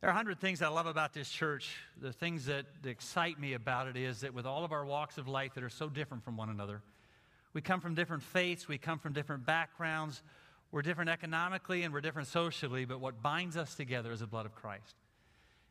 [0.00, 1.76] There are a hundred things I love about this church.
[2.00, 5.28] The things that excite me about it is that with all of our walks of
[5.28, 6.80] life that are so different from one another,
[7.52, 10.22] we come from different faiths, we come from different backgrounds,
[10.72, 14.46] we're different economically and we're different socially, but what binds us together is the blood
[14.46, 14.94] of Christ.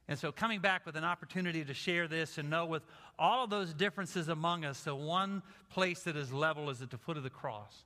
[0.07, 2.83] And so, coming back with an opportunity to share this and know with
[3.17, 5.41] all of those differences among us, the one
[5.71, 7.85] place that is level is at the foot of the cross.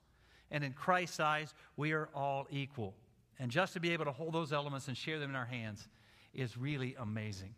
[0.52, 2.96] And in Christ's eyes, we are all equal.
[3.40, 5.88] And just to be able to hold those elements and share them in our hands
[6.34, 7.54] is really amazing.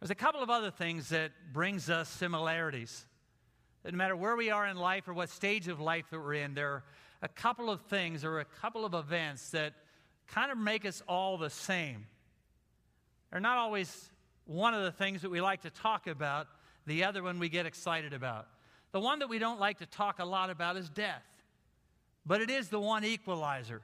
[0.00, 3.06] There's a couple of other things that brings us similarities.
[3.84, 6.54] No matter where we are in life or what stage of life that we're in,
[6.54, 6.84] there are
[7.22, 9.74] a couple of things or a couple of events that
[10.26, 12.06] kind of make us all the same.
[13.30, 14.10] They're not always
[14.46, 16.48] one of the things that we like to talk about,
[16.86, 18.46] the other one we get excited about.
[18.92, 21.24] The one that we don't like to talk a lot about is death,
[22.24, 23.82] but it is the one equalizer.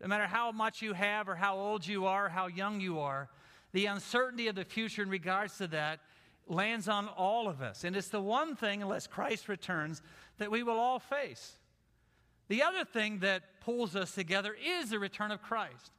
[0.00, 3.28] No matter how much you have, or how old you are, how young you are,
[3.72, 6.00] the uncertainty of the future in regards to that
[6.46, 7.84] lands on all of us.
[7.84, 10.02] And it's the one thing, unless Christ returns,
[10.38, 11.58] that we will all face.
[12.48, 15.92] The other thing that pulls us together is the return of Christ.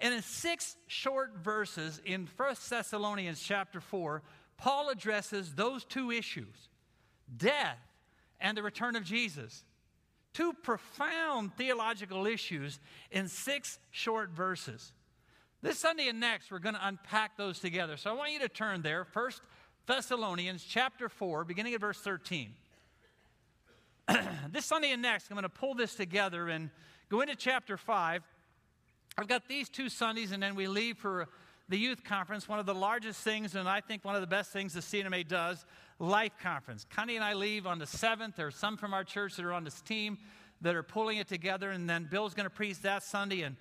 [0.00, 4.22] And in six short verses in 1 Thessalonians chapter 4,
[4.58, 6.68] Paul addresses those two issues
[7.36, 7.78] death
[8.40, 9.64] and the return of Jesus.
[10.36, 12.78] Two profound theological issues
[13.10, 14.92] in six short verses.
[15.62, 17.96] This Sunday and next, we're going to unpack those together.
[17.96, 19.06] So I want you to turn there.
[19.06, 19.40] First
[19.86, 22.50] Thessalonians chapter 4, beginning at verse 13.
[24.50, 26.68] this Sunday and next, I'm going to pull this together and
[27.08, 28.22] go into chapter 5
[29.18, 31.28] I've got these two Sundays, and then we leave for
[31.70, 34.52] the youth conference, one of the largest things, and I think one of the best
[34.52, 35.64] things the C&MA does,
[35.98, 36.86] Life Conference.
[36.90, 38.36] Connie and I leave on the 7th.
[38.36, 40.18] There are some from our church that are on this team
[40.60, 43.56] that are pulling it together, and then Bill's going to preach that Sunday, and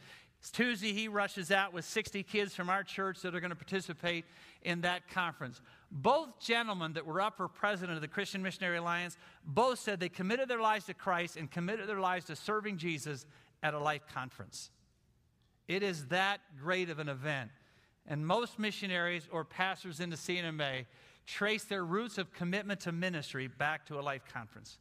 [0.51, 4.25] Tuesday he rushes out with 60 kids from our church that are going to participate
[4.61, 5.61] in that conference.
[5.91, 10.09] Both gentlemen that were up for president of the Christian Missionary Alliance both said they
[10.09, 13.25] committed their lives to Christ and committed their lives to serving Jesus
[13.63, 14.71] at a life conference.
[15.67, 17.49] It is that great of an event.
[18.07, 20.83] And most missionaries or pastors in the C&MA
[21.25, 24.77] trace their roots of commitment to ministry back to a life conference.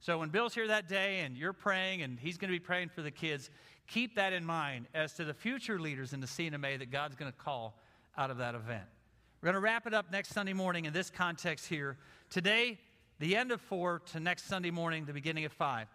[0.00, 2.88] So when Bill's here that day and you're praying and he's going to be praying
[2.88, 3.50] for the kids,
[3.86, 7.30] keep that in mind as to the future leaders in the C&MA that God's going
[7.30, 7.78] to call
[8.16, 8.84] out of that event.
[9.40, 11.98] We're going to wrap it up next Sunday morning in this context here.
[12.30, 12.78] Today,
[13.18, 15.88] the end of four to next Sunday morning, the beginning of five.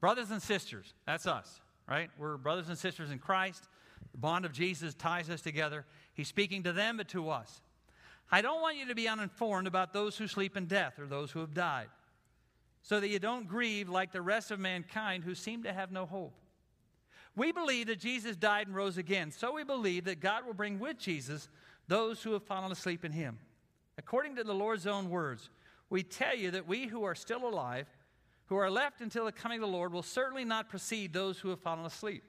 [0.00, 2.10] Brothers and sisters, that's us right?
[2.18, 3.68] We're brothers and sisters in Christ.
[4.12, 5.84] The bond of Jesus ties us together.
[6.14, 7.60] He's speaking to them, but to us.
[8.30, 11.30] I don't want you to be uninformed about those who sleep in death or those
[11.30, 11.88] who have died,
[12.82, 16.06] so that you don't grieve like the rest of mankind who seem to have no
[16.06, 16.34] hope.
[17.36, 20.78] We believe that Jesus died and rose again, so we believe that God will bring
[20.78, 21.48] with Jesus
[21.86, 23.38] those who have fallen asleep in him.
[23.98, 25.50] According to the Lord's own words,
[25.90, 27.86] we tell you that we who are still alive,
[28.46, 31.50] who are left until the coming of the Lord will certainly not precede those who
[31.50, 32.24] have fallen asleep.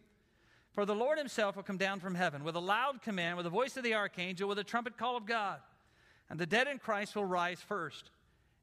[0.73, 3.49] For the Lord himself will come down from heaven with a loud command, with the
[3.49, 5.59] voice of the archangel, with a trumpet call of God.
[6.29, 8.11] And the dead in Christ will rise first.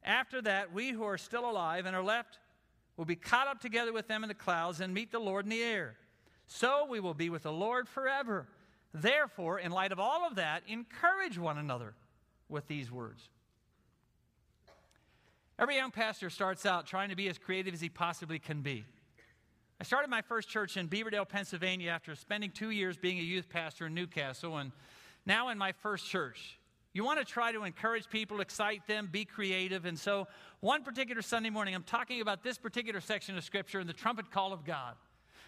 [0.03, 2.39] After that, we who are still alive and are left
[2.97, 5.49] will be caught up together with them in the clouds and meet the Lord in
[5.49, 5.95] the air.
[6.47, 8.47] So we will be with the Lord forever.
[8.93, 11.95] Therefore, in light of all of that, encourage one another
[12.47, 13.29] with these words.
[15.57, 18.85] Every young pastor starts out trying to be as creative as he possibly can be.
[19.79, 23.49] I started my first church in Beaverdale, Pennsylvania after spending two years being a youth
[23.49, 24.71] pastor in New Castle, and
[25.25, 26.57] now in my first church.
[26.95, 29.83] You want to try to encourage people, excite them, be creative.
[29.83, 30.29] And so,
[30.61, 34.31] one particular Sunday morning, I'm talking about this particular section of Scripture and the trumpet
[34.31, 34.95] call of God.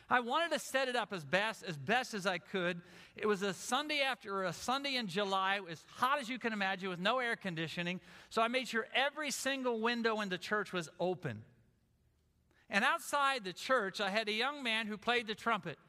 [0.10, 2.82] I wanted to set it up as best as best as I could.
[3.16, 6.90] It was a Sunday after a Sunday in July, as hot as you can imagine,
[6.90, 8.02] with no air conditioning.
[8.30, 11.44] So I made sure every single window in the church was open.
[12.70, 15.80] And outside the church, I had a young man who played the trumpet.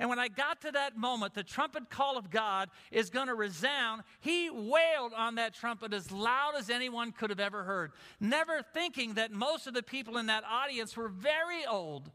[0.00, 3.34] And when I got to that moment, the trumpet call of God is going to
[3.34, 4.02] resound.
[4.20, 9.14] He wailed on that trumpet as loud as anyone could have ever heard, never thinking
[9.14, 12.10] that most of the people in that audience were very old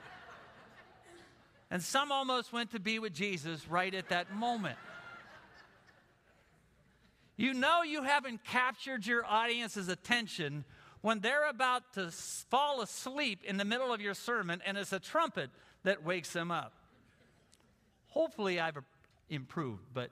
[1.70, 4.78] and some almost went to be with Jesus right at that moment.
[7.36, 10.64] You know you haven't captured your audience's attention
[11.02, 15.00] when they're about to fall asleep in the middle of your sermon and it's a
[15.00, 15.50] trumpet
[15.84, 16.72] that wakes them up.
[18.08, 18.78] Hopefully, I've
[19.28, 20.10] improved, but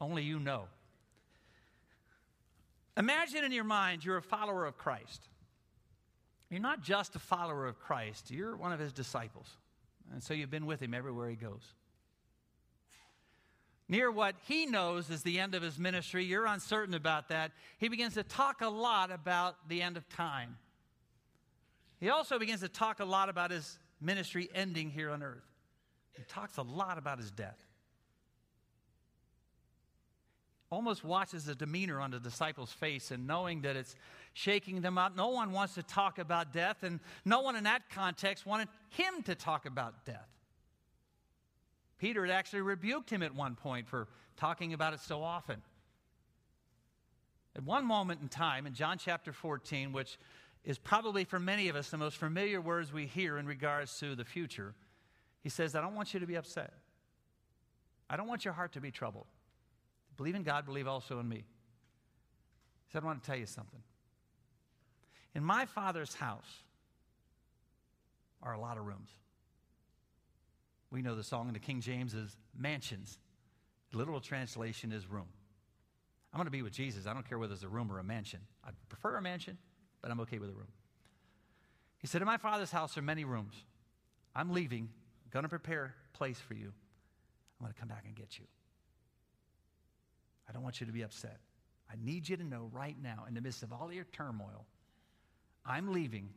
[0.00, 0.64] only you know.
[2.96, 5.28] Imagine in your mind you're a follower of Christ.
[6.50, 9.48] You're not just a follower of Christ, you're one of his disciples.
[10.12, 11.74] And so you've been with him everywhere he goes.
[13.88, 17.88] near what he knows is the end of his ministry, you're uncertain about that, he
[17.88, 20.56] begins to talk a lot about the end of time.
[22.00, 25.44] He also begins to talk a lot about his ministry ending here on earth.
[26.16, 27.58] He talks a lot about his death.
[30.70, 33.96] Almost watches the demeanor on the disciples' face and knowing that it's
[34.34, 35.16] shaking them up.
[35.16, 39.22] No one wants to talk about death, and no one in that context wanted him
[39.24, 40.28] to talk about death.
[41.98, 45.60] Peter had actually rebuked him at one point for talking about it so often.
[47.56, 50.18] At one moment in time, in John chapter 14, which
[50.64, 54.14] is probably for many of us the most familiar words we hear in regards to
[54.14, 54.74] the future,
[55.42, 56.72] he says, I don't want you to be upset.
[58.08, 59.26] I don't want your heart to be troubled.
[60.16, 61.36] Believe in God, believe also in me.
[61.36, 63.80] He said, I want to tell you something.
[65.34, 66.64] In my father's house
[68.42, 69.10] are a lot of rooms.
[70.90, 73.18] We know the song in the King James is mansions.
[73.92, 75.28] The literal translation is room.
[76.32, 77.06] I'm going to be with Jesus.
[77.06, 78.40] I don't care whether it's a room or a mansion.
[78.64, 79.56] I prefer a mansion,
[80.02, 80.68] but I'm okay with a room.
[81.98, 83.54] He said, In my father's house are many rooms.
[84.34, 84.88] I'm leaving,
[85.34, 86.72] I'm to prepare a place for you.
[87.60, 88.46] I'm to come back and get you.
[90.48, 91.38] I don't want you to be upset.
[91.90, 94.66] I need you to know right now, in the midst of all your turmoil,
[95.66, 96.30] I'm leaving,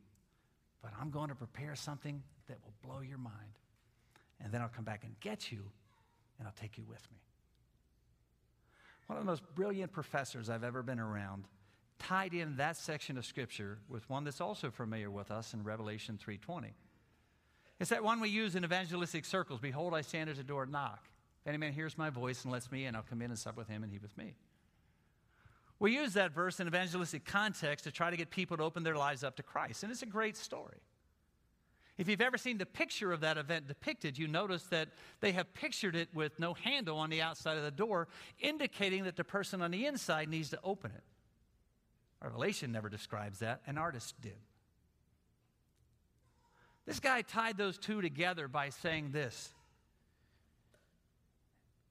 [0.81, 3.59] but I'm going to prepare something that will blow your mind.
[4.43, 5.63] And then I'll come back and get you,
[6.37, 7.17] and I'll take you with me.
[9.07, 11.45] One of the most brilliant professors I've ever been around
[11.99, 16.17] tied in that section of scripture with one that's also familiar with us in Revelation
[16.17, 16.73] 3:20.
[17.79, 19.59] It's that one we use in evangelistic circles.
[19.59, 21.09] Behold, I stand at the door and knock.
[21.41, 23.57] If any man hears my voice and lets me in, I'll come in and sup
[23.57, 24.35] with him and he with me.
[25.79, 28.95] We use that verse in evangelistic context to try to get people to open their
[28.95, 30.79] lives up to Christ, and it's a great story.
[31.97, 35.53] If you've ever seen the picture of that event depicted, you notice that they have
[35.53, 38.07] pictured it with no handle on the outside of the door,
[38.39, 41.03] indicating that the person on the inside needs to open it.
[42.23, 44.37] Revelation never describes that, an artist did.
[46.85, 49.53] This guy tied those two together by saying this.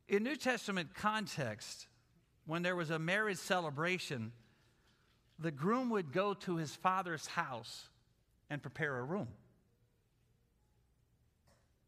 [0.09, 1.87] In New Testament context,
[2.47, 4.33] when there was a marriage celebration,
[5.39, 7.89] the groom would go to his father's house
[8.51, 9.29] and prepare a room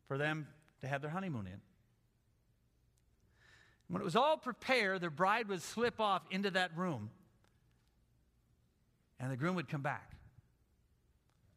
[0.07, 0.47] for them
[0.81, 1.61] to have their honeymoon in.
[3.89, 7.11] When it was all prepared, the bride would slip off into that room,
[9.25, 10.11] and the groom would come back.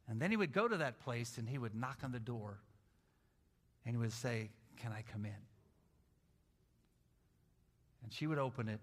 [0.07, 2.59] And then he would go to that place and he would knock on the door
[3.85, 5.35] and he would say, Can I come in?
[8.03, 8.79] And she would open it,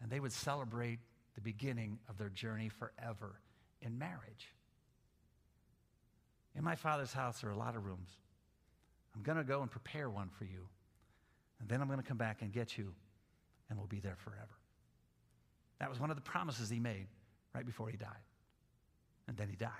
[0.00, 1.00] and they would celebrate
[1.34, 3.40] the beginning of their journey forever
[3.82, 4.54] in marriage.
[6.54, 8.10] In my father's house, there are a lot of rooms.
[9.16, 10.68] I'm going to go and prepare one for you.
[11.58, 12.94] And then I'm going to come back and get you,
[13.68, 14.60] and we'll be there forever.
[15.80, 17.08] That was one of the promises he made
[17.54, 18.08] right before he died.
[19.28, 19.70] And then he died.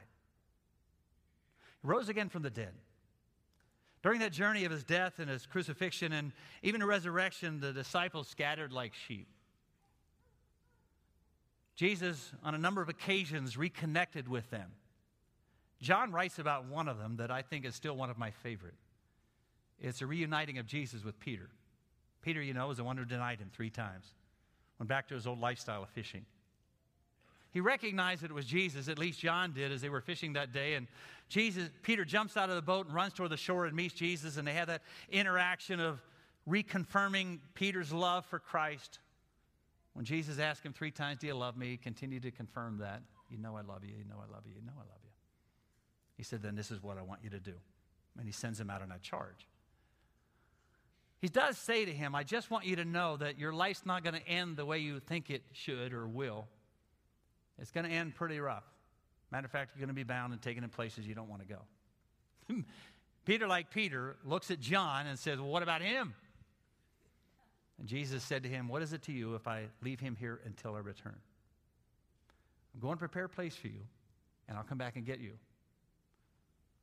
[1.82, 2.73] He rose again from the dead.
[4.03, 6.32] During that journey of his death and his crucifixion and
[6.62, 9.29] even the resurrection, the disciples scattered like sheep.
[11.75, 14.71] Jesus, on a number of occasions, reconnected with them.
[15.81, 18.75] John writes about one of them that I think is still one of my favorite.
[19.81, 21.49] It's a reuniting of Jesus with Peter.
[22.23, 24.12] Peter, you know, was the one who denied him three times,
[24.78, 26.25] went back to his old lifestyle of fishing.
[27.54, 30.52] He recognized that it was Jesus, at least John did, as they were fishing that
[30.52, 30.75] day.
[30.75, 30.88] And
[31.28, 34.37] Jesus, Peter jumps out of the boat and runs toward the shore and meets Jesus,
[34.37, 36.02] and they have that interaction of
[36.49, 38.99] reconfirming Peter's love for Christ.
[39.92, 41.68] When Jesus asked him three times, Do you love me?
[41.68, 43.02] He continued to confirm that.
[43.30, 45.11] You know I love you, you know I love you, you know I love you.
[46.16, 47.54] He said, Then this is what I want you to do.
[48.18, 49.46] And he sends him out on a charge.
[51.20, 54.02] He does say to him, I just want you to know that your life's not
[54.02, 56.49] going to end the way you think it should or will.
[57.58, 58.64] It's going to end pretty rough.
[59.30, 61.42] Matter of fact, you're going to be bound and taken in places you don't want
[61.42, 62.62] to go.
[63.25, 66.14] Peter, like Peter, looks at John and says, Well, what about him?
[67.78, 70.40] And Jesus said to him, What is it to you if I leave him here
[70.44, 71.16] until I return?
[72.75, 73.80] I'm going to prepare a place for you,
[74.49, 75.32] and I'll come back and get you.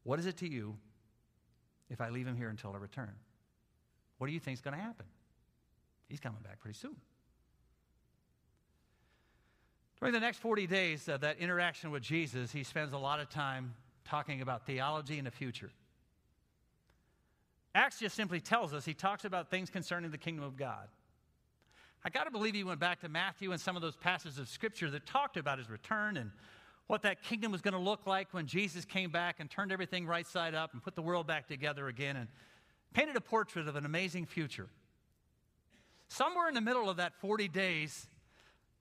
[0.03, 0.77] What is it to you
[1.89, 3.13] if I leave him here until I return?
[4.17, 5.05] What do you think is going to happen?
[6.07, 6.95] He's coming back pretty soon.
[10.01, 13.29] During the next 40 days of that interaction with Jesus, he spends a lot of
[13.29, 15.69] time talking about theology and the future.
[17.75, 20.87] Acts just simply tells us he talks about things concerning the kingdom of God.
[22.03, 24.49] I got to believe he went back to Matthew and some of those passages of
[24.49, 26.31] scripture that talked about his return and
[26.87, 30.07] what that kingdom was going to look like when Jesus came back and turned everything
[30.07, 32.27] right side up and put the world back together again and
[32.95, 34.67] painted a portrait of an amazing future.
[36.07, 38.07] Somewhere in the middle of that 40 days,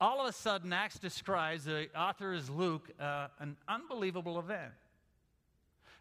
[0.00, 4.72] all of a sudden, Acts describes, the author is Luke, uh, an unbelievable event.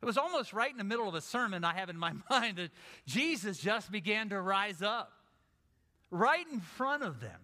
[0.01, 2.57] It was almost right in the middle of a sermon I have in my mind
[2.57, 2.71] that
[3.05, 5.11] Jesus just began to rise up
[6.11, 7.39] right in front of them.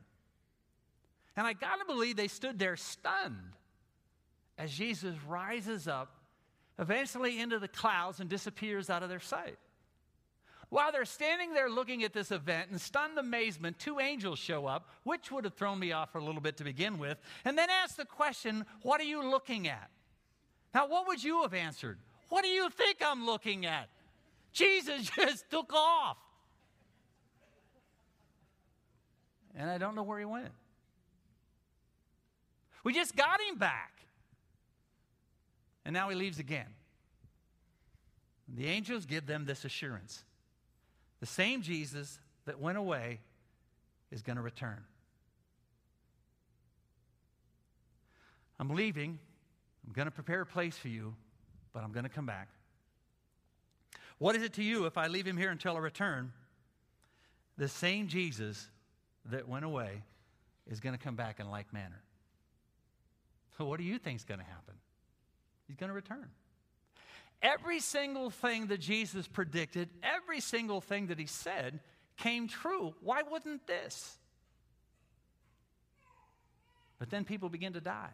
[1.36, 3.58] And I got to believe they stood there stunned
[4.58, 6.16] as Jesus rises up,
[6.80, 9.58] eventually into the clouds, and disappears out of their sight.
[10.70, 14.90] While they're standing there looking at this event in stunned amazement, two angels show up,
[15.04, 17.70] which would have thrown me off for a little bit to begin with, and then
[17.70, 19.90] ask the question, What are you looking at?
[20.74, 21.98] Now, what would you have answered?
[22.30, 23.88] What do you think I'm looking at?
[24.52, 26.18] Jesus just took off.
[29.56, 30.52] And I don't know where he went.
[32.84, 33.94] We just got him back.
[35.86, 36.68] And now he leaves again.
[38.48, 40.25] And the angels give them this assurance
[41.20, 43.20] the same Jesus that went away
[44.12, 44.84] is going to return.
[48.60, 49.20] I'm leaving.
[49.86, 51.16] I'm going to prepare a place for you,
[51.74, 52.50] but I'm going to come back.
[54.18, 56.32] What is it to you if I leave him here until I return?
[57.58, 58.70] The same Jesus
[59.26, 60.04] that went away
[60.70, 62.02] is going to come back in like manner.
[63.58, 64.76] So, what do you think is going to happen?
[65.68, 66.30] He's going to return.
[67.46, 71.80] Every single thing that Jesus predicted, every single thing that he said
[72.18, 72.96] came true.
[73.02, 74.18] Why wouldn't this?
[76.98, 78.10] But then people begin to die.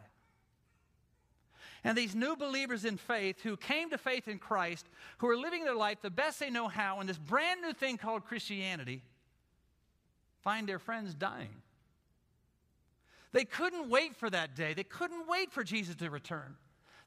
[1.82, 4.86] And these new believers in faith who came to faith in Christ,
[5.16, 7.96] who are living their life the best they know how in this brand new thing
[7.96, 9.02] called Christianity,
[10.42, 11.62] find their friends dying.
[13.32, 14.74] They couldn't wait for that day.
[14.74, 16.56] They couldn't wait for Jesus to return.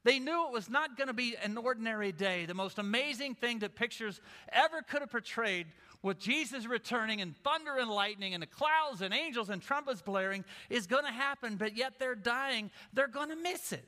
[0.06, 2.46] They knew it was not going to be an ordinary day.
[2.46, 4.20] The most amazing thing that pictures
[4.52, 5.66] ever could have portrayed
[6.00, 10.44] with Jesus returning and thunder and lightning and the clouds and angels and trumpets blaring
[10.70, 12.70] is going to happen, but yet they're dying.
[12.92, 13.84] They're going to miss it.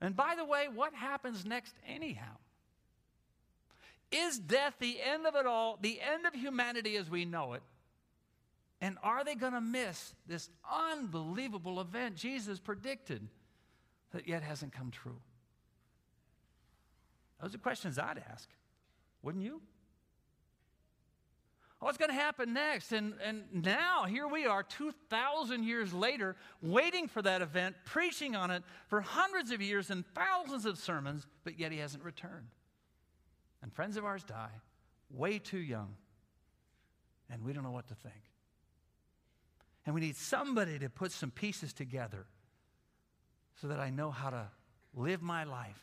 [0.00, 2.34] And by the way, what happens next, anyhow?
[4.10, 7.62] Is death the end of it all, the end of humanity as we know it?
[8.82, 13.28] And are they going to miss this unbelievable event Jesus predicted
[14.10, 15.20] that yet hasn't come true?
[17.40, 18.48] Those are questions I'd ask,
[19.22, 19.62] wouldn't you?
[21.78, 22.90] What's going to happen next?
[22.92, 28.50] And, and now, here we are, 2,000 years later, waiting for that event, preaching on
[28.50, 32.48] it for hundreds of years and thousands of sermons, but yet he hasn't returned.
[33.62, 34.50] And friends of ours die
[35.08, 35.94] way too young,
[37.30, 38.31] and we don't know what to think.
[39.84, 42.26] And we need somebody to put some pieces together
[43.60, 44.46] so that I know how to
[44.94, 45.82] live my life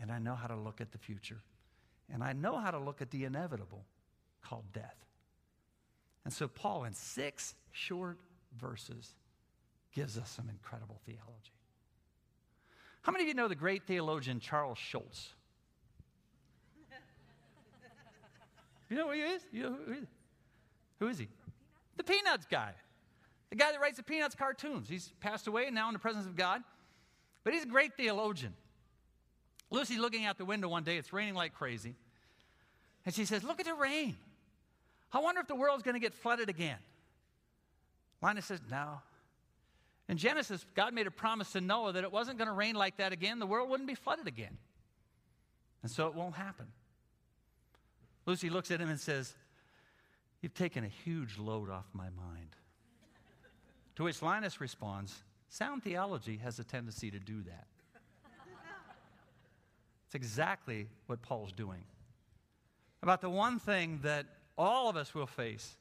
[0.00, 1.40] and I know how to look at the future.
[2.12, 3.84] And I know how to look at the inevitable
[4.42, 4.96] called death.
[6.24, 8.18] And so, Paul, in six short
[8.58, 9.14] verses,
[9.92, 11.52] gives us some incredible theology.
[13.02, 15.34] How many of you know the great theologian Charles Schulz?
[18.90, 19.42] You know who he is?
[19.52, 20.06] You know who, is?
[20.98, 21.28] who is he?
[21.98, 22.72] The Peanuts guy.
[23.50, 24.88] The guy that writes the Peanuts cartoons.
[24.88, 26.62] He's passed away now in the presence of God,
[27.44, 28.54] but he's a great theologian.
[29.70, 31.94] Lucy's looking out the window one day, it's raining like crazy.
[33.04, 34.16] And she says, Look at the rain.
[35.12, 36.78] I wonder if the world's going to get flooded again.
[38.20, 39.00] Linus says, No.
[40.08, 42.96] In Genesis, God made a promise to Noah that it wasn't going to rain like
[42.96, 44.56] that again, the world wouldn't be flooded again.
[45.82, 46.66] And so it won't happen.
[48.26, 49.34] Lucy looks at him and says,
[50.40, 52.56] You've taken a huge load off my mind.
[53.98, 55.12] To which Linus responds,
[55.48, 57.66] Sound theology has a tendency to do that.
[60.06, 61.82] It's exactly what Paul's doing.
[63.02, 64.26] About the one thing that
[64.56, 65.76] all of us will face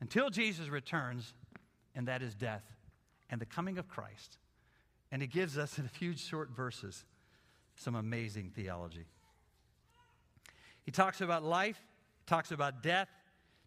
[0.00, 1.34] until Jesus returns,
[1.94, 2.64] and that is death
[3.30, 4.38] and the coming of Christ.
[5.12, 7.04] And he gives us in a few short verses
[7.76, 9.06] some amazing theology.
[10.82, 11.80] He talks about life,
[12.26, 13.08] talks about death,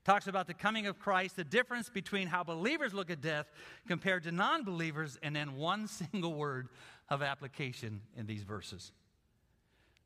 [0.07, 3.45] talks about the coming of Christ, the difference between how believers look at death
[3.89, 6.69] compared to non believers, and then one single word
[7.09, 8.93] of application in these verses.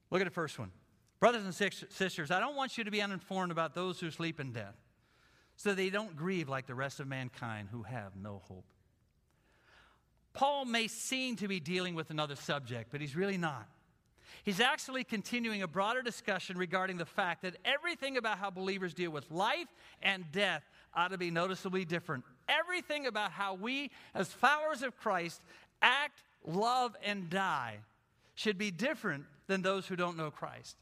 [0.10, 0.72] Look at the first one.
[1.20, 4.51] Brothers and sisters, I don't want you to be uninformed about those who sleep in
[4.51, 4.75] death,
[5.55, 8.65] so they don't grieve like the rest of mankind who have no hope.
[10.34, 13.70] Paul may seem to be dealing with another subject, but he's really not.
[14.44, 19.12] He's actually continuing a broader discussion regarding the fact that everything about how believers deal
[19.12, 19.68] with life
[20.02, 22.24] and death ought to be noticeably different.
[22.50, 25.42] Everything about how we, as followers of Christ,
[25.82, 27.78] act, love, and die
[28.36, 30.76] should be different than those who don't know Christ.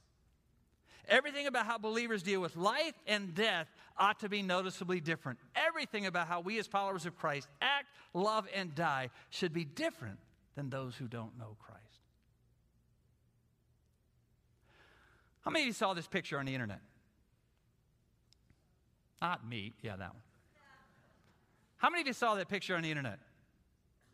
[1.07, 5.39] Everything about how believers deal with life and death ought to be noticeably different.
[5.55, 10.19] Everything about how we, as followers of Christ, act, love, and die should be different
[10.55, 11.88] than those who don't know Christ.
[15.41, 16.81] How many of you saw this picture on the internet?
[19.21, 19.73] Not me.
[19.81, 20.23] Yeah, that one.
[21.77, 23.19] How many of you saw that picture on the internet?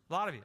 [0.08, 0.42] A lot of you.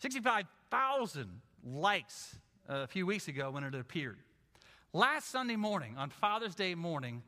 [0.00, 2.36] 65,000 likes
[2.68, 4.18] uh, a few weeks ago when it appeared.
[4.92, 7.22] Last Sunday morning, on Father's Day morning,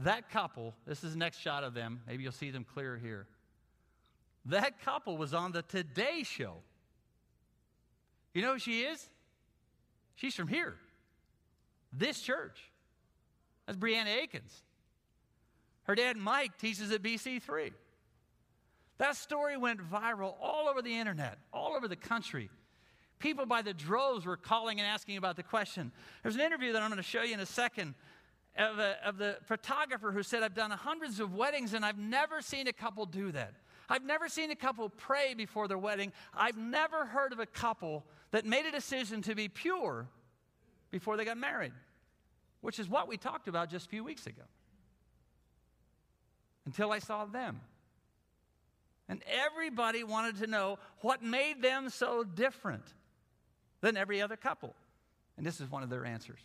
[0.00, 3.26] that couple, this is the next shot of them, maybe you'll see them clearer here.
[4.46, 6.56] That couple was on the Today Show.
[8.34, 9.08] You know who she is?
[10.16, 10.76] She's from here,
[11.98, 12.58] this church.
[13.66, 14.62] That's Brianna Aikens.
[15.84, 17.72] Her dad, Mike, teaches at BC3.
[18.98, 22.50] That story went viral all over the internet, all over the country.
[23.18, 25.92] People by the droves were calling and asking about the question.
[26.22, 27.94] There's an interview that I'm going to show you in a second
[28.56, 32.40] of, a, of the photographer who said, I've done hundreds of weddings and I've never
[32.40, 33.54] seen a couple do that.
[33.88, 36.12] I've never seen a couple pray before their wedding.
[36.34, 40.08] I've never heard of a couple that made a decision to be pure
[40.90, 41.72] before they got married,
[42.66, 44.42] which is what we talked about just a few weeks ago.
[46.64, 47.60] Until I saw them.
[49.08, 52.82] And everybody wanted to know what made them so different
[53.82, 54.74] than every other couple.
[55.36, 56.40] And this is one of their answers.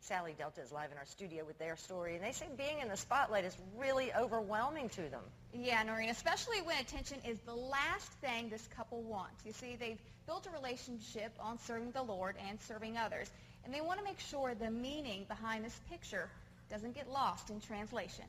[0.00, 2.88] Sally Delta is live in our studio with their story, and they say being in
[2.88, 5.22] the spotlight is really overwhelming to them.
[5.54, 9.46] Yeah, Noreen, especially when attention is the last thing this couple wants.
[9.46, 9.96] You see, they've
[10.26, 13.30] built a relationship on serving the Lord and serving others,
[13.64, 16.28] and they want to make sure the meaning behind this picture
[16.70, 18.24] doesn't get lost in translation.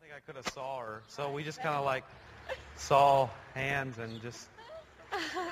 [0.00, 2.04] I think I could have saw her, so we just kind of like
[2.76, 4.46] saw hands and just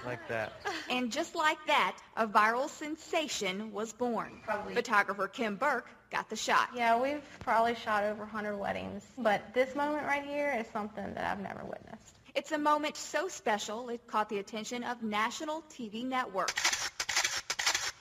[0.05, 0.53] like that.
[0.91, 4.41] And just like that, a viral sensation was born.
[4.45, 4.75] Probably.
[4.75, 6.69] Photographer Kim Burke got the shot.
[6.77, 11.25] Yeah, we've probably shot over 100 weddings, but this moment right here is something that
[11.25, 12.15] I've never witnessed.
[12.35, 16.91] It's a moment so special it caught the attention of national TV networks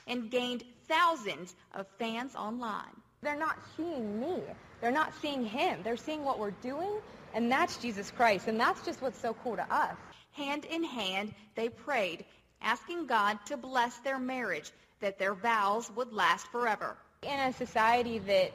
[0.07, 2.95] and gained thousands of fans online.
[3.21, 4.41] They're not seeing me.
[4.81, 5.79] They're not seeing him.
[5.83, 6.99] They're seeing what we're doing,
[7.33, 8.47] and that's Jesus Christ.
[8.47, 9.95] And that's just what's so cool to us.
[10.33, 12.25] Hand in hand, they prayed,
[12.61, 16.97] asking God to bless their marriage, that their vows would last forever.
[17.21, 18.51] In a society that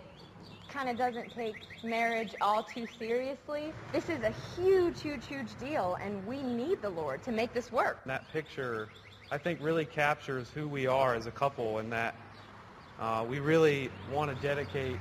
[0.69, 5.97] kind of doesn't take marriage all too seriously, this is a huge, huge, huge deal,
[6.03, 8.05] and we need the Lord to make this work.
[8.05, 8.89] That picture,
[9.31, 12.15] I think, really captures who we are as a couple and that
[12.99, 15.01] uh, we really want to dedicate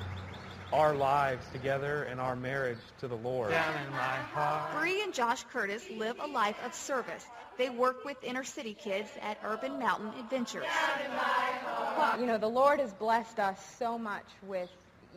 [0.73, 3.51] our lives together and our marriage to the Lord.
[3.51, 4.81] Down in my heart.
[4.81, 7.25] Bree and Josh Curtis live a life of service.
[7.57, 10.65] They work with inner city kids at Urban Mountain Adventures.
[12.19, 14.69] You know, the Lord has blessed us so much with,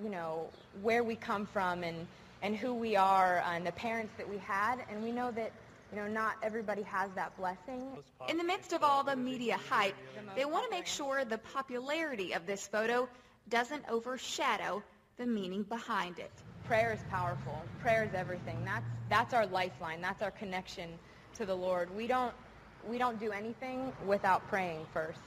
[0.05, 0.49] you know,
[0.83, 2.07] where we come from and,
[2.43, 5.51] and who we are and the parents that we had, and we know that
[5.93, 7.83] you know, not everybody has that blessing.
[8.29, 9.97] In the midst of all the media hype,
[10.37, 13.09] they want to make sure the popularity of this photo
[13.49, 14.83] doesn't overshadow
[15.17, 16.31] the meaning behind it.
[16.65, 17.65] Prayer is powerful.
[17.81, 18.57] Prayer is everything.
[18.65, 20.01] That's that's our lifeline.
[20.01, 20.91] That's our connection
[21.37, 21.95] to the Lord.
[21.97, 22.35] We don't
[22.89, 25.19] we don't do anything without praying first.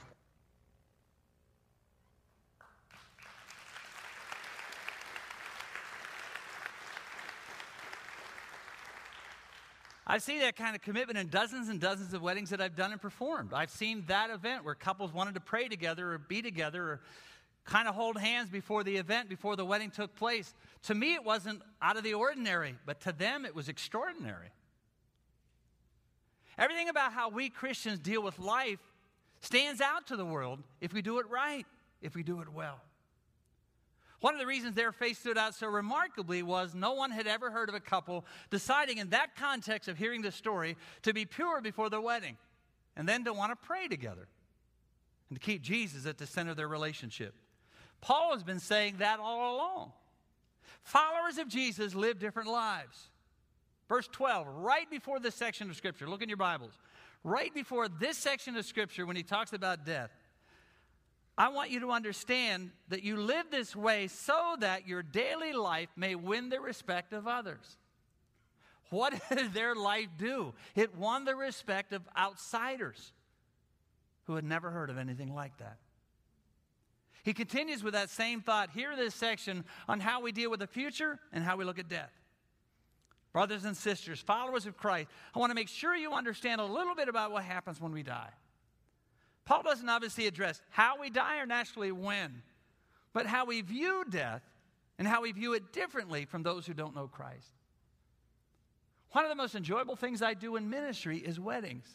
[10.06, 12.92] I see that kind of commitment in dozens and dozens of weddings that I've done
[12.92, 13.52] and performed.
[13.54, 17.00] I've seen that event where couples wanted to pray together or be together or
[17.64, 20.54] kind of hold hands before the event, before the wedding took place.
[20.84, 24.48] To me, it wasn't out of the ordinary, but to them, it was extraordinary.
[26.58, 28.80] Everything about how we Christians deal with life
[29.40, 31.66] stands out to the world if we do it right,
[32.02, 32.80] if we do it well.
[34.24, 37.50] One of the reasons their faith stood out so remarkably was no one had ever
[37.50, 41.60] heard of a couple deciding, in that context of hearing the story, to be pure
[41.60, 42.38] before their wedding
[42.96, 44.26] and then to want to pray together
[45.28, 47.34] and to keep Jesus at the center of their relationship.
[48.00, 49.92] Paul has been saying that all along.
[50.84, 53.10] Followers of Jesus live different lives.
[53.90, 56.72] Verse 12, right before this section of Scripture, look in your Bibles.
[57.24, 60.10] Right before this section of Scripture, when he talks about death,
[61.36, 65.88] I want you to understand that you live this way so that your daily life
[65.96, 67.76] may win the respect of others.
[68.90, 70.54] What did their life do?
[70.76, 73.12] It won the respect of outsiders
[74.24, 75.78] who had never heard of anything like that.
[77.24, 80.60] He continues with that same thought here in this section on how we deal with
[80.60, 82.12] the future and how we look at death.
[83.32, 86.94] Brothers and sisters, followers of Christ, I want to make sure you understand a little
[86.94, 88.30] bit about what happens when we die.
[89.44, 92.42] Paul doesn't obviously address how we die or naturally when,
[93.12, 94.42] but how we view death
[94.98, 97.50] and how we view it differently from those who don't know Christ.
[99.12, 101.86] One of the most enjoyable things I do in ministry is weddings.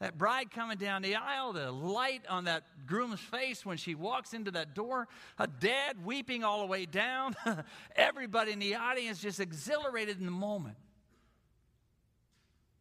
[0.00, 4.34] That bride coming down the aisle, the light on that groom's face when she walks
[4.34, 7.34] into that door, a dad weeping all the way down,
[7.96, 10.76] everybody in the audience just exhilarated in the moment.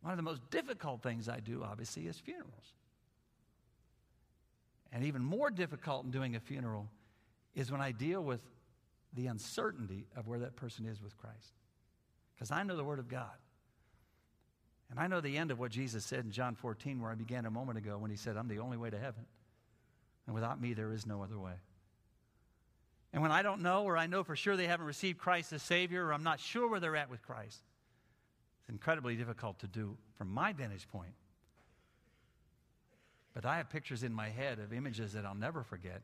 [0.01, 2.73] One of the most difficult things I do, obviously, is funerals.
[4.95, 6.89] And even more difficult in doing a funeral
[7.53, 8.39] is when I deal with
[9.13, 11.51] the uncertainty of where that person is with Christ.
[12.33, 13.35] Because I know the Word of God.
[14.89, 17.45] And I know the end of what Jesus said in John 14, where I began
[17.45, 19.25] a moment ago when he said, I'm the only way to heaven.
[20.27, 21.55] And without me, there is no other way.
[23.11, 25.61] And when I don't know, or I know for sure they haven't received Christ as
[25.61, 27.59] Savior, or I'm not sure where they're at with Christ,
[28.61, 31.15] it's incredibly difficult to do from my vantage point.
[33.35, 36.01] But I have pictures in my head of images that I'll never forget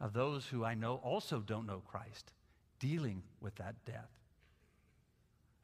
[0.00, 2.32] of those who I know also don't know Christ
[2.80, 4.10] dealing with that death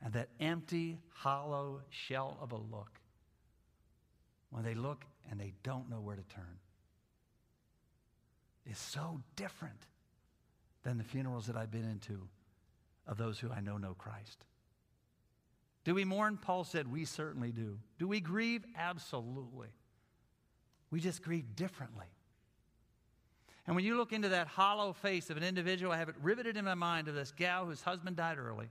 [0.03, 3.01] and that empty, hollow shell of a look
[4.51, 6.59] when they look and they don't know where to turn
[8.65, 9.87] is so different
[10.85, 12.29] than the funerals that I've been into
[13.07, 14.45] of those who I know know Christ.
[15.85, 16.39] Do we mourn?
[16.41, 17.79] Paul said, We certainly do.
[17.99, 18.65] Do we grieve?
[18.77, 19.69] Absolutely.
[20.93, 22.07] We just grieve differently.
[23.67, 26.57] And when you look into that hollow face of an individual, I have it riveted
[26.57, 28.69] in my mind of this gal whose husband died early,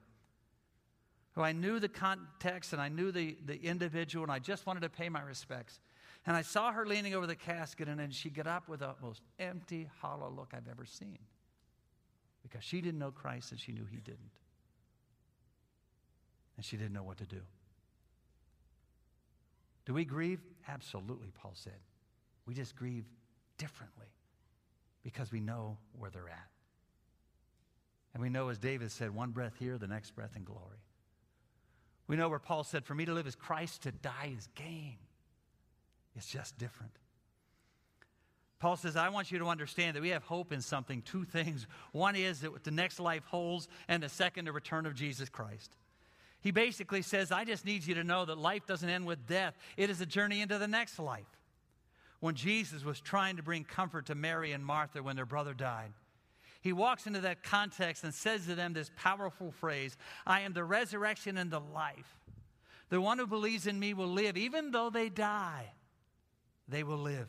[1.31, 4.81] who I knew the context and I knew the, the individual, and I just wanted
[4.81, 5.79] to pay my respects.
[6.27, 8.93] And I saw her leaning over the casket, and then she got up with the
[9.01, 11.17] most empty, hollow look I've ever seen.
[12.43, 14.19] Because she didn't know Christ and she knew he didn't.
[16.57, 17.41] And she didn't know what to do.
[19.85, 20.41] Do we grieve?
[20.67, 21.79] Absolutely, Paul said.
[22.51, 23.05] We just grieve
[23.57, 24.07] differently
[25.03, 26.49] because we know where they're at.
[28.13, 30.83] And we know, as David said, one breath here, the next breath in glory.
[32.07, 34.97] We know where Paul said, For me to live is Christ, to die is gain.
[36.17, 36.91] It's just different.
[38.59, 41.65] Paul says, I want you to understand that we have hope in something, two things.
[41.93, 45.29] One is that what the next life holds, and the second, the return of Jesus
[45.29, 45.73] Christ.
[46.41, 49.57] He basically says, I just need you to know that life doesn't end with death,
[49.77, 51.23] it is a journey into the next life.
[52.21, 55.91] When Jesus was trying to bring comfort to Mary and Martha when their brother died,
[56.61, 60.63] he walks into that context and says to them this powerful phrase I am the
[60.63, 62.19] resurrection and the life.
[62.89, 64.37] The one who believes in me will live.
[64.37, 65.71] Even though they die,
[66.67, 67.27] they will live.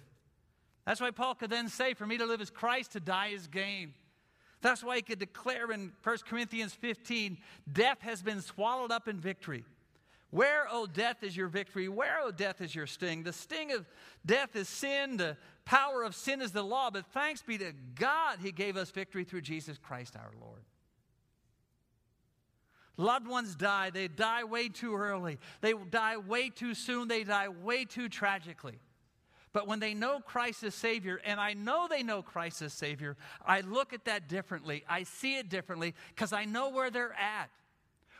[0.84, 3.46] That's why Paul could then say, For me to live is Christ, to die is
[3.46, 3.94] gain.
[4.60, 7.38] That's why he could declare in 1 Corinthians 15,
[7.72, 9.64] death has been swallowed up in victory.
[10.32, 11.90] Where, O oh, death, is your victory?
[11.90, 13.22] Where, O oh, death, is your sting?
[13.22, 13.84] The sting of
[14.24, 15.18] death is sin.
[15.18, 16.90] The power of sin is the law.
[16.90, 20.62] But thanks be to God, He gave us victory through Jesus Christ our Lord.
[22.96, 23.90] Loved ones die.
[23.90, 25.38] They die way too early.
[25.60, 27.08] They die way too soon.
[27.08, 28.78] They die way too tragically.
[29.52, 33.18] But when they know Christ as Savior, and I know they know Christ as Savior,
[33.44, 34.82] I look at that differently.
[34.88, 37.50] I see it differently because I know where they're at.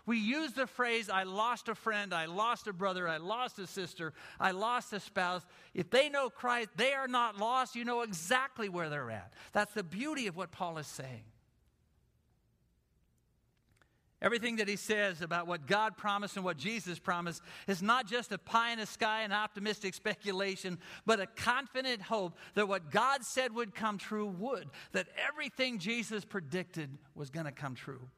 [0.05, 3.69] We use the phrase, I lost a friend, I lost a brother, I lost a
[3.69, 5.47] sister, I lost a spouse.
[5.75, 7.77] If they know Christ, they are not lost.
[7.77, 9.33] You know exactly where they're at.
[9.53, 11.23] That's the beauty of what Paul is saying.
[14.21, 18.31] Everything that he says about what God promised and what Jesus promised is not just
[18.31, 23.25] a pie in the sky and optimistic speculation, but a confident hope that what God
[23.25, 28.09] said would come true would, that everything Jesus predicted was going to come true.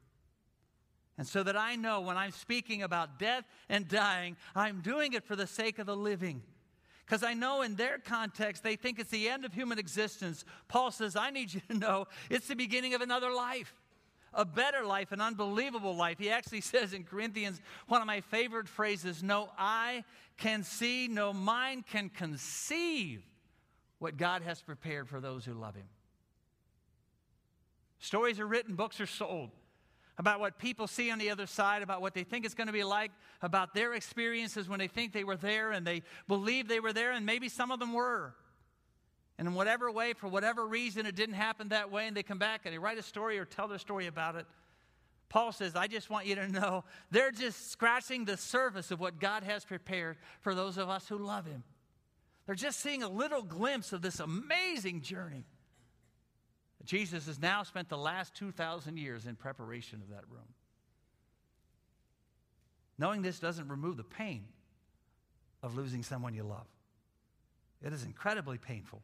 [1.17, 5.23] And so that I know when I'm speaking about death and dying, I'm doing it
[5.23, 6.41] for the sake of the living.
[7.05, 10.43] Because I know in their context, they think it's the end of human existence.
[10.67, 13.73] Paul says, I need you to know it's the beginning of another life
[14.37, 16.19] a better life, an unbelievable life.
[16.19, 20.03] He actually says in Corinthians, one of my favorite phrases no eye
[20.37, 23.23] can see, no mind can conceive
[23.99, 25.87] what God has prepared for those who love Him.
[27.99, 29.51] Stories are written, books are sold
[30.17, 32.73] about what people see on the other side, about what they think it's going to
[32.73, 36.79] be like, about their experiences when they think they were there and they believe they
[36.79, 38.33] were there, and maybe some of them were.
[39.37, 42.39] And in whatever way, for whatever reason, it didn't happen that way, and they come
[42.39, 44.45] back and they write a story or tell their story about it.
[45.27, 49.19] Paul says, I just want you to know they're just scratching the surface of what
[49.19, 51.63] God has prepared for those of us who love Him.
[52.45, 55.45] They're just seeing a little glimpse of this amazing journey.
[56.85, 60.47] Jesus has now spent the last 2,000 years in preparation of that room.
[62.97, 64.45] Knowing this doesn't remove the pain
[65.63, 66.67] of losing someone you love.
[67.83, 69.01] It is incredibly painful.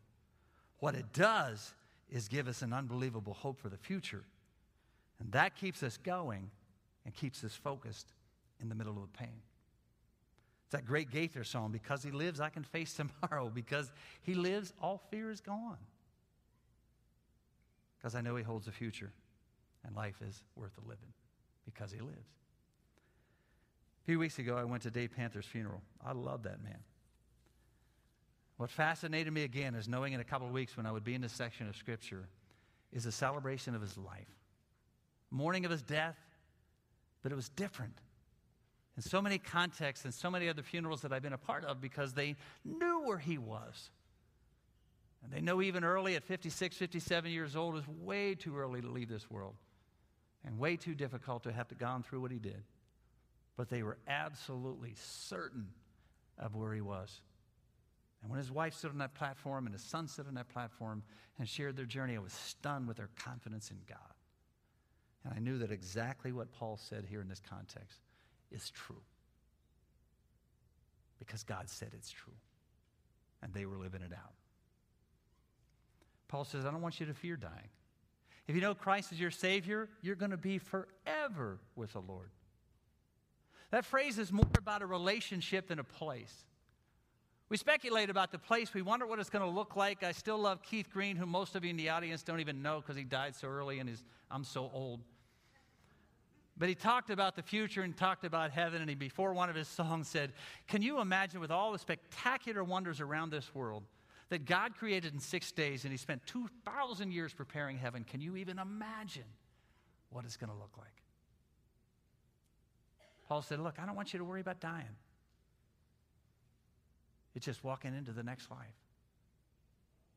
[0.80, 1.74] What it does
[2.10, 4.24] is give us an unbelievable hope for the future.
[5.20, 6.50] And that keeps us going
[7.06, 8.13] and keeps us focused
[8.60, 9.41] in the middle of the pain.
[10.65, 13.52] It's that great Gaither song, Because He Lives, I Can Face Tomorrow.
[13.54, 13.91] Because
[14.24, 15.78] He lives, all fear is gone.
[18.02, 19.12] Because I know He holds a future,
[19.86, 21.14] and life is worth a living
[21.66, 22.30] because He lives.
[24.02, 25.82] A few weeks ago, I went to Dave Panther's funeral.
[26.04, 26.80] I love that man.
[28.58, 31.14] What fascinated me again is knowing in a couple of weeks when I would be
[31.14, 32.28] in this section of Scripture
[32.92, 34.28] is a celebration of his life.
[35.30, 36.18] Mourning of his death,
[37.24, 38.02] but it was different
[38.98, 41.80] in so many contexts and so many other funerals that I've been a part of
[41.80, 42.36] because they
[42.66, 43.90] knew where he was.
[45.24, 48.90] And they know even early at 56, 57 years old is way too early to
[48.90, 49.56] leave this world
[50.46, 52.64] and way too difficult to have to gone through what he did.
[53.56, 55.68] But they were absolutely certain
[56.40, 57.22] of where he was.
[58.22, 61.04] And when his wife stood on that platform and his son stood on that platform
[61.38, 63.98] and shared their journey, I was stunned with their confidence in God.
[65.24, 68.00] And I knew that exactly what Paul said here in this context
[68.52, 69.02] is true.
[71.20, 72.34] Because God said it's true.
[73.44, 74.34] And they were living it out.
[76.32, 77.70] Paul says, I don't want you to fear dying.
[78.48, 82.30] If you know Christ is your Savior, you're going to be forever with the Lord.
[83.72, 86.46] That phrase is more about a relationship than a place.
[87.50, 88.74] We speculate about the place.
[88.74, 90.04] We wonder what it's going to look like.
[90.04, 92.80] I still love Keith Green, who most of you in the audience don't even know
[92.80, 95.02] because he died so early and is, I'm so old.
[96.58, 98.80] But he talked about the future and talked about heaven.
[98.80, 100.32] And he, before one of his songs, said,
[100.70, 103.84] Can you imagine with all the spectacular wonders around this world
[104.32, 108.06] that God created in six days and he spent 2,000 years preparing heaven?
[108.06, 109.26] Can you even imagine
[110.10, 110.88] what it's going to look like?
[113.28, 114.96] Paul said, Look, I don't want you to worry about dying.
[117.36, 118.60] It's just walking into the next life.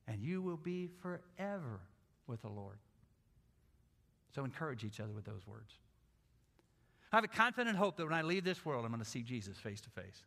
[0.06, 1.80] And you will be forever
[2.28, 2.78] with the Lord.
[4.34, 5.72] So encourage each other with those words.
[7.12, 9.22] I have a confident hope that when I leave this world, I'm going to see
[9.22, 10.22] Jesus face to face.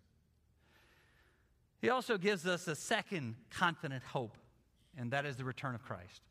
[1.79, 4.37] He also gives us a second confident hope,
[4.97, 6.21] and that is the return of Christ.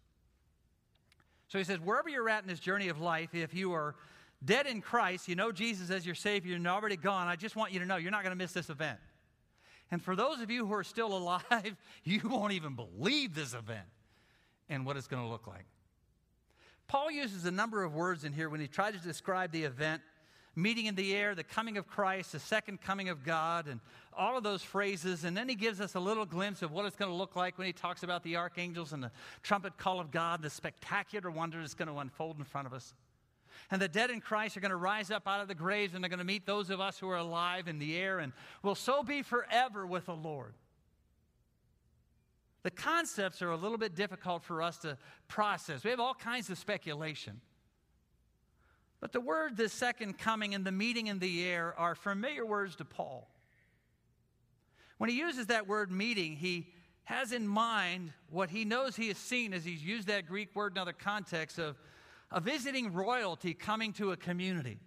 [1.49, 3.95] So he says, wherever you're at in this journey of life, if you are
[4.45, 7.73] dead in Christ, you know Jesus as your Savior, and already gone, I just want
[7.73, 8.99] you to know you're not going to miss this event.
[9.91, 13.87] And for those of you who are still alive, you won't even believe this event
[14.69, 15.65] and what it's going to look like.
[16.89, 20.03] Paul uses a number of words in here when he tries to describe the event
[20.57, 23.79] meeting in the air, the coming of Christ, the second coming of God, and
[24.17, 25.25] all of those phrases.
[25.25, 27.59] And then he gives us a little glimpse of what it's going to look like
[27.59, 31.61] when he talks about the archangels and the trumpet call of God, the spectacular wonder
[31.61, 32.95] that's going to unfold in front of us.
[33.71, 36.03] And the dead in Christ are going to rise up out of the graves and
[36.03, 38.75] they're going to meet those of us who are alive in the air and will
[38.75, 40.55] so be forever with the Lord.
[42.63, 45.85] The concepts are a little bit difficult for us to process.
[45.85, 47.41] We have all kinds of speculation.
[49.01, 52.77] But the word, the second coming and the meeting in the air are familiar words
[52.77, 53.29] to Paul.
[54.99, 56.73] When he uses that word meeting, he
[57.05, 60.73] has in mind what he knows he has seen as he's used that Greek word
[60.73, 61.77] in other contexts of
[62.33, 64.79] a visiting royalty coming to a community.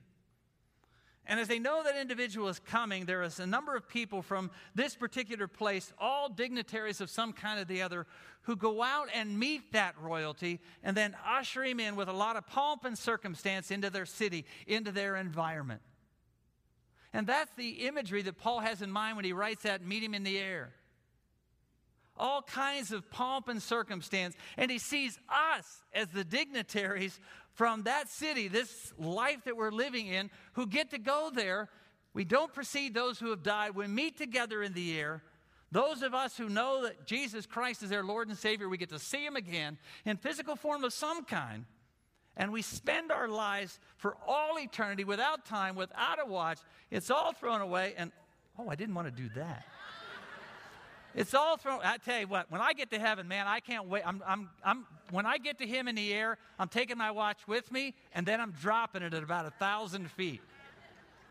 [1.29, 4.49] And as they know that individual is coming, there is a number of people from
[4.73, 8.07] this particular place, all dignitaries of some kind or the other,
[8.41, 12.35] who go out and meet that royalty and then usher him in with a lot
[12.35, 15.81] of pomp and circumstance into their city, into their environment.
[17.13, 20.15] And that's the imagery that Paul has in mind when he writes that meet him
[20.15, 20.73] in the air
[22.19, 24.36] all kinds of pomp and circumstance.
[24.58, 27.19] And he sees us as the dignitaries
[27.53, 31.69] from that city, this life that we're living in, who get to go there.
[32.13, 33.75] We don't precede those who have died.
[33.75, 35.23] We meet together in the air.
[35.71, 38.89] Those of us who know that Jesus Christ is their Lord and Savior, we get
[38.89, 41.65] to see Him again in physical form of some kind.
[42.36, 46.60] And we spend our lives for all eternity without time, without a watch.
[46.89, 47.93] It's all thrown away.
[47.97, 48.12] And
[48.58, 49.65] oh, I didn't want to do that.
[51.15, 51.82] It's all thrown.
[51.84, 54.04] I tell you what, when I get to heaven, man, I can't wait.
[54.06, 57.48] I'm, I'm, I'm, when I get to Him in the air, I'm taking my watch
[57.48, 60.41] with me, and then I'm dropping it at about a thousand feet,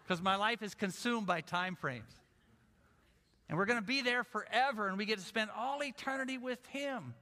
[0.03, 2.11] because my life is consumed by time frames.
[3.49, 6.65] And we're going to be there forever, and we get to spend all eternity with
[6.67, 7.15] Him.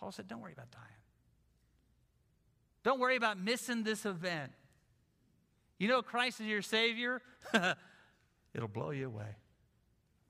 [0.00, 0.84] Paul said, "Don't worry about dying.
[2.82, 4.52] Don't worry about missing this event.
[5.78, 7.20] You know, Christ is your Savior.
[8.54, 9.36] It'll blow you away."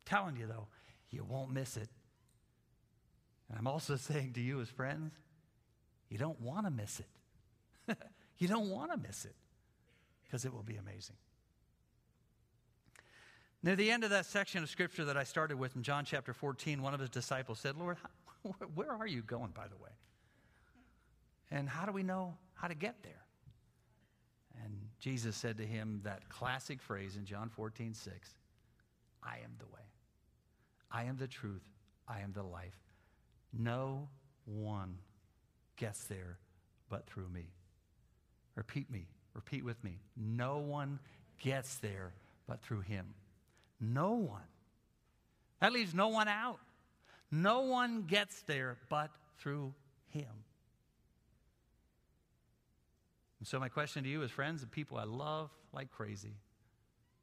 [0.05, 0.67] Telling you, though,
[1.11, 1.89] you won't miss it.
[3.49, 5.13] And I'm also saying to you, as friends,
[6.09, 7.97] you don't want to miss it.
[8.39, 9.35] you don't want to miss it
[10.25, 11.17] because it will be amazing.
[13.63, 16.35] Near the end of that section of scripture that I started with in John chapter
[16.35, 17.97] 14, one of his disciples said, Lord,
[18.75, 19.91] where are you going, by the way?
[21.51, 23.25] And how do we know how to get there?
[24.63, 28.31] And Jesus said to him that classic phrase in John 14, 6
[29.23, 29.81] I am the way,
[30.95, 31.69] I am the truth,
[32.07, 32.79] I am the life.
[33.53, 34.09] No
[34.45, 34.99] one
[35.77, 36.39] gets there
[36.89, 37.49] but through me.
[38.55, 39.99] Repeat me, repeat with me.
[40.17, 41.01] No one
[41.41, 42.13] gets there
[42.47, 43.07] but through him.
[43.81, 44.47] No one.
[45.61, 46.61] That leaves no one out.
[47.29, 49.75] No one gets there but through
[50.11, 50.45] him.
[53.41, 56.37] And so, my question to you, as friends and people I love like crazy,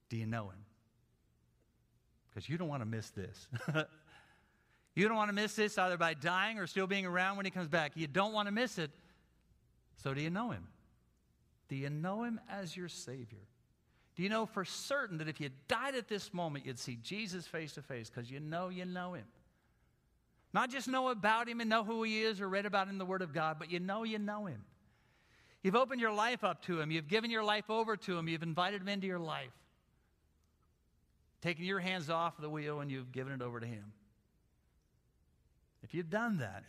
[0.10, 0.66] do you know him?
[2.34, 3.48] Because you don't want to miss this.
[4.96, 7.52] you don't want to miss this either by dying or still being around when he
[7.52, 7.92] comes back.
[7.96, 8.92] You don't want to miss it.
[9.98, 10.68] So, do you know him?
[11.68, 13.48] Do you know him as your Savior?
[14.16, 17.48] Do you know for certain that if you died at this moment, you'd see Jesus
[17.48, 19.26] face to face because you know you know him?
[20.54, 22.98] Not just know about him and know who he is or read about him in
[22.98, 24.64] the Word of God, but you know you know him.
[25.64, 26.92] You've opened your life up to him.
[26.92, 28.28] You've given your life over to him.
[28.28, 29.52] You've invited him into your life.
[31.42, 33.94] Taken your hands off the wheel and you've given it over to him.
[35.84, 36.64] If you've done that,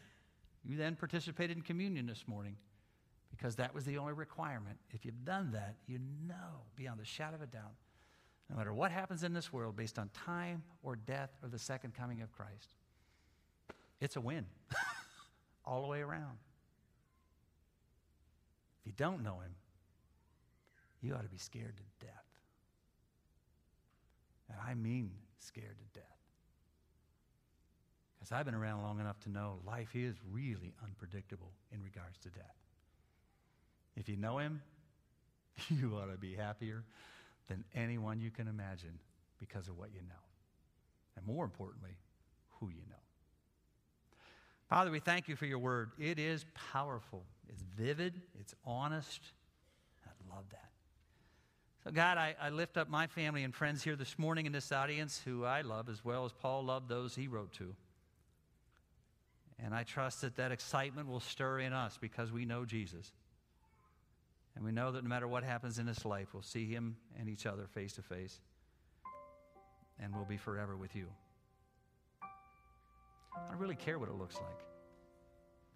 [0.64, 2.56] you then participated in communion this morning
[3.30, 4.78] because that was the only requirement.
[4.90, 7.74] If you've done that, you know beyond the shadow of a doubt,
[8.48, 11.94] no matter what happens in this world based on time or death or the second
[11.94, 12.74] coming of Christ,
[14.00, 14.46] it's a win
[15.64, 16.38] all the way around.
[18.80, 19.54] If you don't know him,
[21.00, 22.21] you ought to be scared to death.
[24.52, 26.04] And I mean scared to death.
[28.14, 32.28] Because I've been around long enough to know life is really unpredictable in regards to
[32.28, 32.44] death.
[33.96, 34.62] If you know him,
[35.68, 36.84] you ought to be happier
[37.48, 38.98] than anyone you can imagine
[39.38, 40.22] because of what you know.
[41.16, 41.96] And more importantly,
[42.60, 42.96] who you know.
[44.68, 45.90] Father, we thank you for your word.
[45.98, 49.20] It is powerful, it's vivid, it's honest.
[50.06, 50.71] I love that.
[51.84, 54.70] So, God, I, I, lift up my family and friends here this morning in this
[54.70, 57.74] audience who I love as well as Paul loved those he wrote to.
[59.58, 63.10] And I trust that that excitement will stir in us because we know Jesus.
[64.54, 67.28] And we know that no matter what happens in this life, we'll see him and
[67.28, 68.38] each other face to face.
[69.98, 71.06] And we'll be forever with you.
[72.22, 74.60] I don't really care what it looks like.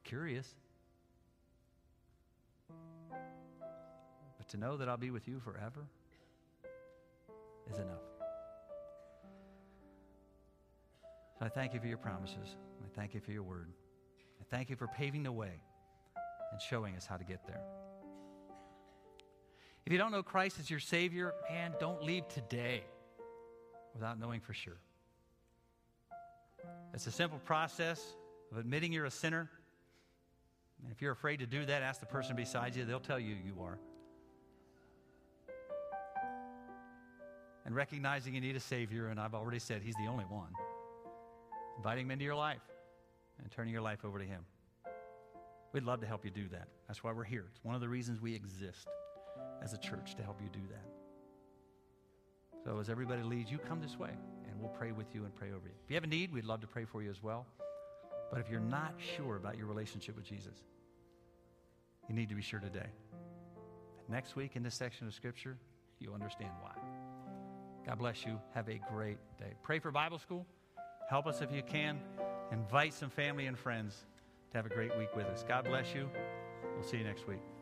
[0.05, 0.55] Curious.
[4.39, 5.87] But to know that I'll be with you forever
[7.71, 8.03] is enough.
[11.39, 12.57] So I thank you for your promises.
[12.83, 13.69] I thank you for your word.
[14.41, 15.61] I thank you for paving the way
[16.53, 17.61] and showing us how to get there.
[19.85, 22.83] If you don't know Christ as your Savior, man, don't leave today
[23.95, 24.79] without knowing for sure.
[26.93, 28.03] It's a simple process
[28.51, 29.51] of admitting you're a sinner.
[30.83, 32.85] And if you're afraid to do that, ask the person beside you.
[32.85, 33.79] They'll tell you you are.
[37.67, 40.49] And recognizing you need a Savior, and I've already said He's the only one.
[41.77, 42.63] Inviting Him into your life
[43.43, 44.47] and turning your life over to Him.
[45.73, 46.69] We'd love to help you do that.
[46.87, 47.45] That's why we're here.
[47.51, 48.87] It's one of the reasons we exist
[49.63, 50.87] as a church to help you do that.
[52.65, 54.11] So as everybody leads, you come this way
[54.49, 55.75] and we'll pray with you and pray over you.
[55.85, 57.47] If you have a need, we'd love to pray for you as well.
[58.31, 60.63] But if you're not sure about your relationship with Jesus,
[62.09, 62.89] you need to be sure today.
[64.09, 65.59] Next week in this section of Scripture,
[65.99, 66.96] you'll understand why.
[67.87, 68.41] God bless you.
[68.55, 69.55] Have a great day.
[69.63, 70.45] Pray for Bible school.
[71.09, 72.01] Help us if you can.
[72.51, 74.07] Invite some family and friends
[74.51, 75.45] to have a great week with us.
[75.47, 76.11] God bless you.
[76.75, 77.56] We'll see you next week.